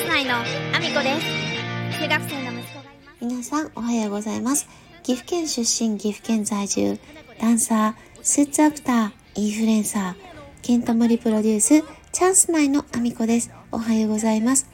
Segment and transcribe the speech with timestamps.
[0.00, 3.16] ス内のアミコです中学生の息子がいます。
[3.20, 4.66] 皆さんおはようございます。
[5.02, 6.98] 岐阜県出身岐阜県在住
[7.38, 13.52] ダンサースーツアクターインフルエンサーケントモリプロデュースチャンス内のアミコです。
[13.70, 14.70] おはようございます。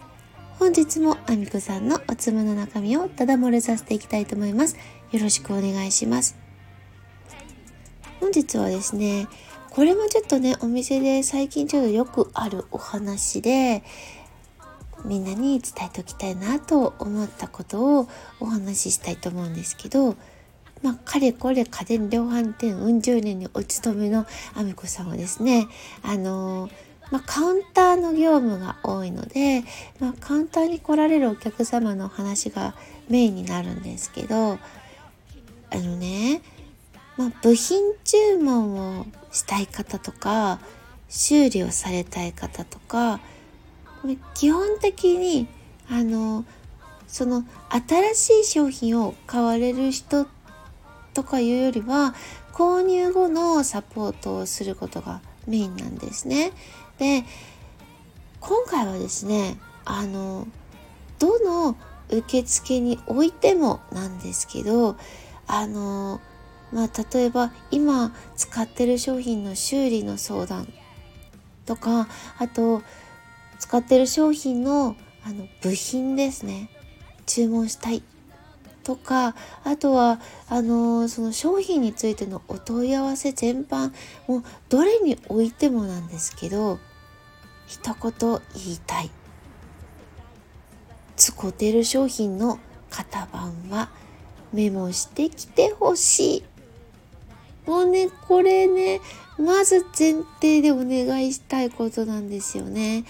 [0.61, 4.77] 本日もアミコさんのおつむの中身をただ漏れさせていきたいと思います。
[5.11, 6.37] よろしくお願いします。
[8.21, 9.27] 本日はですね
[9.71, 13.83] これもちょっとねお店で最近ちょっとよくあるお話で
[15.05, 18.09] みんなに伝えておきたいなと思ったことを
[18.41, 20.17] お話ししたいと思うんですけど
[20.83, 25.69] まあ、かれこれ家電量販店うん十年にお勤めのあみこさんはですね
[26.03, 26.69] あの
[27.11, 29.63] まあ、カウンターの業務が多いので、
[30.01, 32.75] まあ、カウンターに来られるお客様の話が
[33.09, 34.59] メインになるんですけどあ
[35.77, 36.43] のね、
[37.17, 40.59] まあ、部品注文をしたい方とか
[41.09, 43.21] 修理をされたい方とか
[44.35, 45.49] 基本的に
[45.91, 46.45] あの
[47.07, 47.45] その
[48.15, 50.27] 新しい商品を買われる人
[51.15, 52.15] とかいうよりは
[52.53, 56.53] 購入後のサポートをすることがメインなんですね。
[56.99, 57.25] で
[58.41, 60.47] 今回はですねあの
[61.19, 61.77] どの
[62.11, 64.97] 受付においてもなんですけど
[65.47, 66.21] あの
[66.73, 70.69] まあ例えば今使ってる商品の修理の相談
[71.65, 72.83] とかあと
[73.59, 76.71] 使ってる商品のあの部品ですね。
[77.27, 78.03] 注文したい。
[78.85, 83.93] とかあとはあのその商品についてのお問い合わせ全般
[84.29, 86.79] もうどれにおいてもなんですけど
[87.67, 89.11] 一言言いたい。
[91.17, 93.89] 使ってる商品の型番は
[94.53, 96.45] メモしてきてほしい。
[97.67, 99.01] もうねこれね
[99.37, 103.05] まず前提でお願いしたいことなんですよね。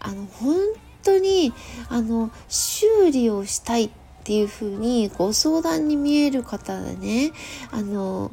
[0.00, 0.56] あの本
[1.02, 1.52] 当に
[1.88, 3.90] あの修理をしたいっ
[4.24, 7.32] ていう風にご相談に見える方でね
[7.70, 8.32] あの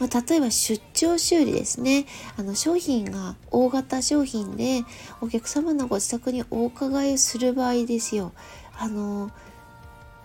[0.00, 2.06] まあ、例えば出張修理ですね。
[2.36, 4.82] あの商品が大型商品で
[5.20, 8.32] お客様のご自宅にお伺いする場合ですよ。
[8.76, 9.30] あの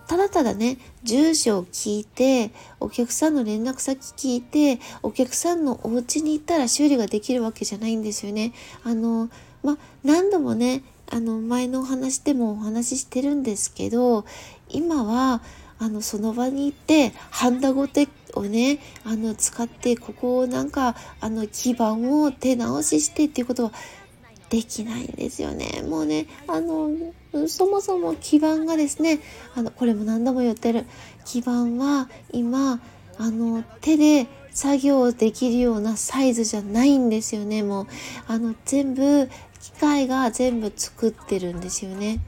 [0.07, 2.49] ただただね住所を聞いて
[2.79, 8.53] お客さんの連絡先聞いてお客さんのお家に行ったら修理ができるわけじゃないんですよね。
[8.83, 9.29] あの
[9.63, 14.25] まあ何度もねあの前のお話でもお話ししてるんですけど
[14.69, 15.41] 今は
[15.79, 23.71] あのその場に行ってハンダゴテをねあの使ってここをなんかあの基盤を手直ししてっていうことは
[24.49, 25.83] できないんですよね。
[25.87, 26.91] もうねあの
[27.47, 29.19] そもそも基盤がですね
[29.55, 30.85] あのこれも何度も言ってる
[31.23, 32.81] 基盤は今
[33.17, 37.87] あの手で作業できるようなサイズじゃないんですよねもう
[38.27, 39.29] あの全部
[39.61, 42.19] 機械が全部作ってるんですよね。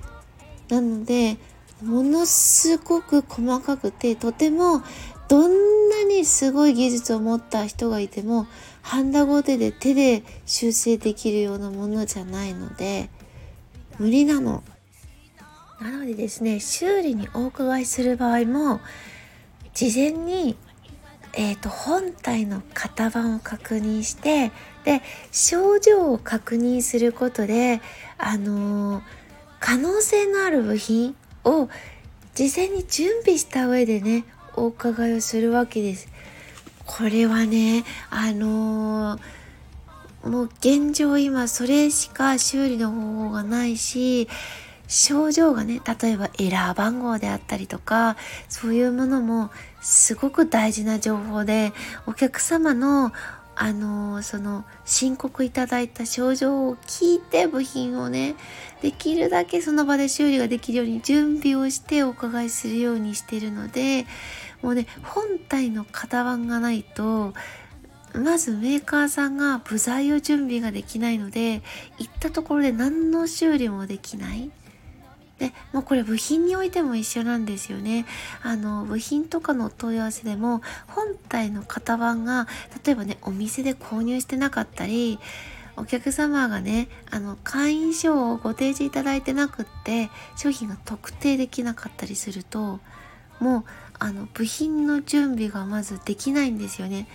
[0.70, 1.38] なので
[1.84, 4.82] ものすごく細かくてとても
[5.28, 8.48] どんなにすごい技術を持った人がいても
[8.82, 13.10] ハンダゴテで手で修正できるようなものじゃないので
[13.98, 14.64] 無理なの。
[15.80, 18.82] なのでですね修理にお伺いする場合も
[19.74, 20.56] 事前に
[21.34, 24.52] えーと、本体の型番を確認して
[24.84, 27.82] で症状を確認することで、
[28.18, 29.04] あのー、
[29.60, 31.16] 可能性のある部品
[31.46, 31.70] を
[32.36, 34.26] 事前に準備した上でね
[34.56, 36.10] お伺いをするわけです。
[36.86, 44.28] これはねあのー、もう現状今それしか修理の方法がないし
[44.92, 48.18] 症状がね例えばエラー番号であったりとか
[48.50, 49.50] そういうものも
[49.82, 51.72] すごく大事な情報で
[52.06, 53.12] お客様の
[53.56, 58.36] あのその申告いただいた症状を聞いて部品をね
[58.82, 64.06] できるだけその場で修理ができるように準備をしてお伺いするようにしてるので
[64.62, 67.34] もうね本体の型番がないと
[68.16, 71.62] まずメーカーさんが部材を準備ができないので
[71.98, 74.52] 行ったところで何の修理もできない。
[75.42, 78.06] でもうこれ部品においても一緒なんですよね。
[78.44, 82.48] あの部品とかのお問い合わせでも本体の型番が
[82.86, 85.18] 例えばねお店で購入してなかったり
[85.78, 92.80] お客様がねあの会員証をご提示いただいてなくって商品が特定できなかったりすると
[93.40, 93.64] もう
[93.98, 97.08] あの部品の準備がまずできないんですよね。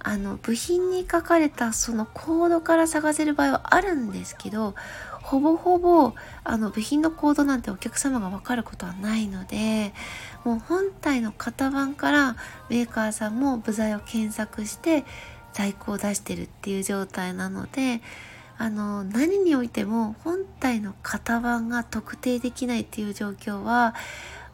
[0.00, 4.74] あの部品に書かれたそのコードから探せる場合はあるんですけど
[5.22, 6.14] ほぼほぼ
[6.44, 9.92] あの部品のコードなんてお客様が分かることはないので
[10.44, 12.36] もう本体の型番から
[12.70, 15.04] メーカーさんも部材を検索して
[15.52, 18.00] 在庫を出してるっていう状態なので
[18.56, 23.94] あの何においても本体の型番が特定できないっていう状況は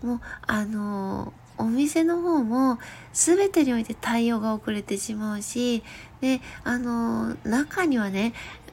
[0.02, 2.78] もうあのお店の方も
[3.12, 5.82] 全てにおいて対応が遅れてしまうし
[6.20, 8.32] であの中にはね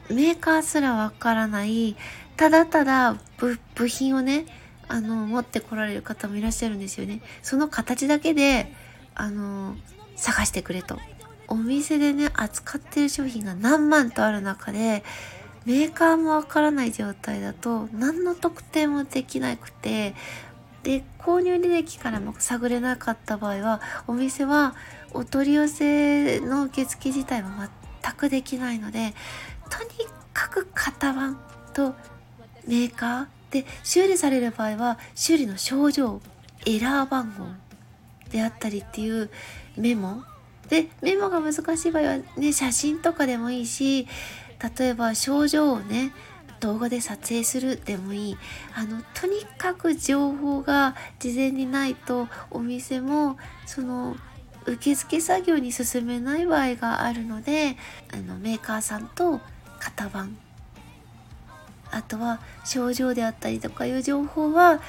[0.09, 1.95] メーカーすらわからない
[2.37, 3.17] ただただ
[3.75, 4.45] 部品をね
[4.87, 7.21] あの持ってこられる方もいらっしゃるんですよね。
[7.41, 8.73] その形だけで
[9.15, 9.75] あの
[10.17, 10.99] 探してくれと。
[11.47, 15.03] お店でね扱ってる商品が何万とある中で
[15.65, 20.13] メーカーもわからない状態だと何の特定もできなくて
[20.83, 24.75] で購入履歴からも探れなかった場合はお店は
[25.13, 27.69] お取り寄せの受付自体は
[28.03, 29.13] 全くできないので
[29.69, 29.89] とに
[30.33, 31.39] かく型番
[31.73, 31.93] と
[32.67, 36.21] メーカーで修理される場合は修理の症状
[36.65, 37.45] エラー番号
[38.31, 39.29] であったりっていう
[39.77, 40.23] メモ。
[40.69, 44.07] でメモが難しい場合はね写真とかでもいいし
[44.79, 46.13] 例えば症状をね
[46.61, 48.37] 動画で撮影するでもいい。
[48.73, 54.15] あのとにかく情報が事前にないとお店もその
[54.65, 57.75] 受付作業に進めない場合があるので
[58.13, 59.41] あのメーカーさんと
[59.79, 60.37] 型番。
[61.93, 64.79] あとは症状であったりとかいう情報は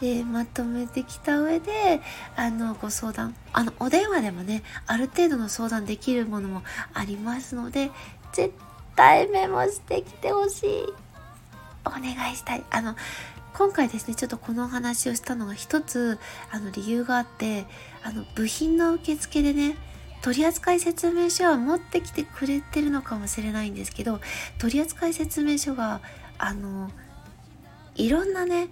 [0.00, 2.00] えー、まとめてきた上で
[2.36, 3.34] あのご相談。
[3.52, 6.62] あのお電話でもねある程度の相談できるものも
[6.94, 7.90] ありますので
[8.32, 8.54] 絶
[8.94, 11.07] 対メモしてきてほしい。
[11.84, 12.64] お願いしたい。
[12.70, 12.96] あの
[13.54, 16.18] 今回ですねちょっとこのお話をしたのが一つ
[16.52, 17.66] あの理由があって
[18.04, 19.76] あの部品の受付でね
[20.22, 24.20] 取扱説明書は持ってきてくれてるのかもしれないんですけど
[24.58, 26.00] 取扱説明書が
[26.38, 26.90] あの
[27.94, 28.68] いろんなね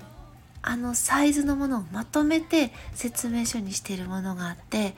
[0.62, 4.94] あのサイズのものをまとめて説明書にしているものがあって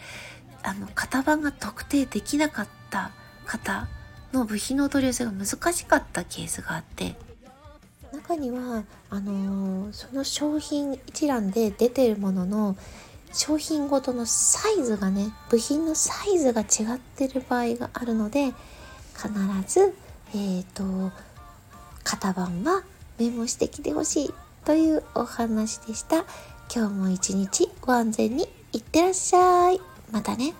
[0.63, 3.13] あの型番が特定できなかった
[3.47, 3.89] 方
[4.33, 7.17] の部品のお取り寄せが難しかったケースがあって
[8.13, 12.77] 中にはあのー、その商品一覧で出てるものの
[13.33, 18.53] 商品ごとのサイズがね部品のサイズが違ってる場合があるので
[19.15, 19.29] 必
[19.67, 19.95] ず
[20.35, 21.13] えっ、ー、と
[22.05, 22.83] 型番は
[23.19, 24.35] メモしてきてほしい
[24.65, 26.25] というお話でした。
[26.75, 29.81] 今日も一日ご安全にいってらっしゃい。
[30.13, 30.55] またね。